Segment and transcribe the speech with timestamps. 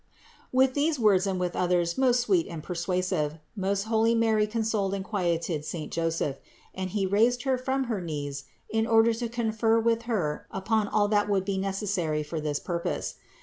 [0.51, 5.63] With these words and others most sweet and persuasive most holy Mary consoled and quieted
[5.63, 6.37] saint Joseph,
[6.73, 11.07] and he raised Her from her knees in order to confer with Her upon all
[11.09, 13.17] that would be necessary for this purpose.